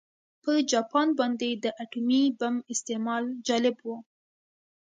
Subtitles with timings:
[0.43, 3.87] په جاپان باندې د اتومي بم استعمال جالب و